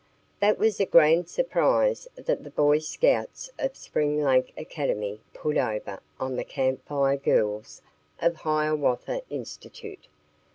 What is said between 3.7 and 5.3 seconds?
Spring Lake academy